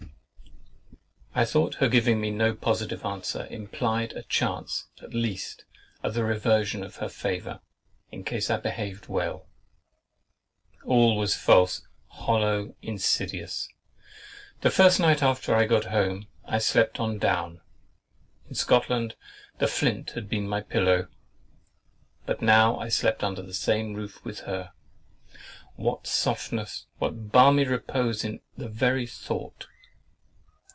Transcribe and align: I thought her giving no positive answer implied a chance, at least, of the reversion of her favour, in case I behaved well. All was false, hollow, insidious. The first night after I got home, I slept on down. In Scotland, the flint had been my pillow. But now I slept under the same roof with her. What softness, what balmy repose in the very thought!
I 1.33 1.45
thought 1.45 1.75
her 1.75 1.87
giving 1.87 2.19
no 2.37 2.53
positive 2.53 3.05
answer 3.05 3.47
implied 3.49 4.11
a 4.11 4.23
chance, 4.23 4.87
at 5.01 5.13
least, 5.13 5.63
of 6.03 6.13
the 6.13 6.25
reversion 6.25 6.83
of 6.83 6.97
her 6.97 7.07
favour, 7.07 7.61
in 8.11 8.25
case 8.25 8.49
I 8.49 8.57
behaved 8.57 9.07
well. 9.07 9.47
All 10.83 11.17
was 11.17 11.33
false, 11.33 11.87
hollow, 12.07 12.75
insidious. 12.81 13.69
The 14.59 14.69
first 14.69 14.99
night 14.99 15.23
after 15.23 15.55
I 15.55 15.65
got 15.67 15.85
home, 15.85 16.27
I 16.43 16.57
slept 16.57 16.99
on 16.99 17.17
down. 17.17 17.61
In 18.49 18.55
Scotland, 18.55 19.15
the 19.57 19.69
flint 19.69 20.11
had 20.11 20.27
been 20.27 20.49
my 20.49 20.59
pillow. 20.59 21.07
But 22.25 22.41
now 22.41 22.77
I 22.77 22.89
slept 22.89 23.23
under 23.23 23.41
the 23.41 23.53
same 23.53 23.93
roof 23.93 24.21
with 24.25 24.41
her. 24.41 24.73
What 25.77 26.07
softness, 26.07 26.87
what 26.97 27.31
balmy 27.31 27.63
repose 27.63 28.25
in 28.25 28.41
the 28.57 28.67
very 28.67 29.07
thought! 29.07 29.67